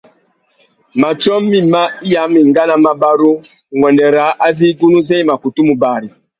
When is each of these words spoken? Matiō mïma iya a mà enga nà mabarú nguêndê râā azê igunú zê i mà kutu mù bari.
Matiō 1.01 1.35
mïma 1.49 1.81
iya 2.07 2.19
a 2.25 2.29
mà 2.31 2.39
enga 2.43 2.63
nà 2.69 2.75
mabarú 2.85 3.31
nguêndê 3.77 4.07
râā 4.15 4.31
azê 4.47 4.65
igunú 4.71 4.99
zê 5.07 5.15
i 5.21 5.27
mà 5.29 5.35
kutu 5.41 5.61
mù 5.67 5.73
bari. 5.81 6.07